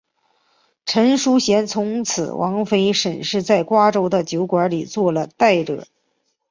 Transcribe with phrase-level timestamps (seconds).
[0.87, 5.85] 陈叔贤从此王妃沈氏在瓜州的酒馆里做了侍者。